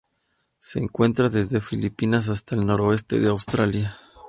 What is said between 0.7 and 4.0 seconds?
encuentra desde las Filipinas hasta el noroeste de Australia.